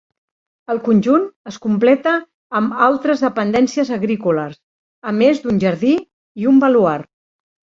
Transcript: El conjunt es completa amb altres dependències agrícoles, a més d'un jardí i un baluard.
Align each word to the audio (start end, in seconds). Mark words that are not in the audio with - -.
El 0.73 0.79
conjunt 0.85 1.27
es 1.51 1.59
completa 1.65 2.13
amb 2.61 2.79
altres 2.87 3.21
dependències 3.27 3.93
agrícoles, 4.01 4.59
a 5.13 5.15
més 5.21 5.45
d'un 5.45 5.61
jardí 5.67 5.93
i 6.45 6.53
un 6.55 6.63
baluard. 6.65 7.11